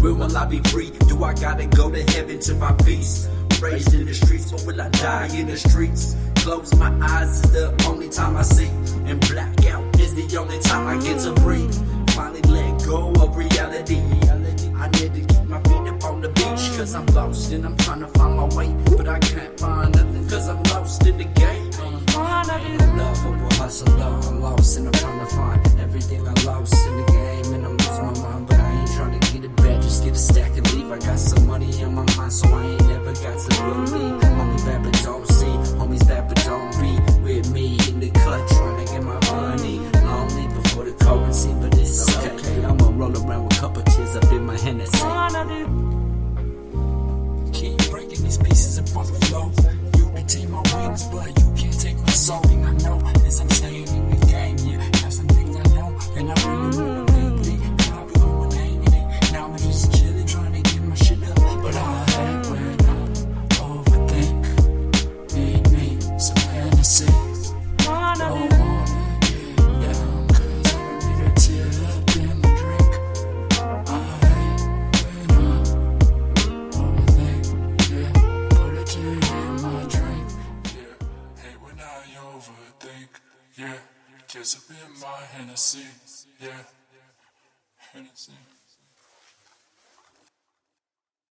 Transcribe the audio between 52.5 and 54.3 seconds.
I know is I'm staying in the